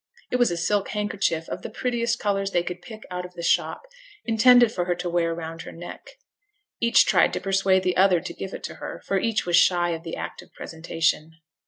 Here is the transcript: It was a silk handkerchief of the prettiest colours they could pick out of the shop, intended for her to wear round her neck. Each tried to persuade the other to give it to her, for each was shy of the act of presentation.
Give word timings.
It 0.31 0.37
was 0.37 0.49
a 0.49 0.57
silk 0.57 0.89
handkerchief 0.97 1.47
of 1.47 1.61
the 1.61 1.69
prettiest 1.69 2.17
colours 2.17 2.49
they 2.49 2.63
could 2.63 2.81
pick 2.81 3.03
out 3.11 3.23
of 3.23 3.35
the 3.35 3.43
shop, 3.43 3.83
intended 4.25 4.71
for 4.71 4.85
her 4.85 4.95
to 4.95 5.07
wear 5.11 5.31
round 5.35 5.61
her 5.61 5.71
neck. 5.71 6.17
Each 6.79 7.05
tried 7.05 7.33
to 7.33 7.39
persuade 7.39 7.83
the 7.83 7.95
other 7.97 8.19
to 8.19 8.33
give 8.33 8.51
it 8.55 8.63
to 8.63 8.75
her, 8.81 9.03
for 9.05 9.19
each 9.19 9.45
was 9.45 9.57
shy 9.57 9.91
of 9.91 10.01
the 10.01 10.15
act 10.15 10.41
of 10.41 10.51
presentation. 10.55 11.33